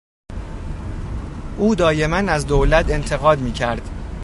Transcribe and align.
او 1.57 1.75
دایما 1.75 2.15
از 2.15 2.47
دولت 2.47 2.89
انتقاد 2.91 3.39
میکرد. 3.39 3.89